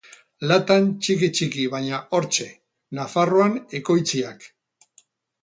[0.51, 2.47] Latan, txiki-txiki, baina hortxe:
[3.01, 4.51] Nafarroan ekoitziak.